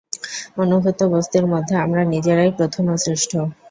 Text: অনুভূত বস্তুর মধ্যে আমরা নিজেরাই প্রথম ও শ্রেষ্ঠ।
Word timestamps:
অনুভূত 0.57 0.99
বস্তুর 1.13 1.45
মধ্যে 1.47 1.75
আমরা 1.77 2.01
নিজেরাই 2.13 2.51
প্রথম 2.57 2.83
ও 2.87 3.03
শ্রেষ্ঠ। 3.03 3.31